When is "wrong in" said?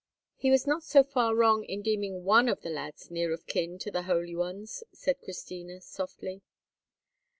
1.35-1.83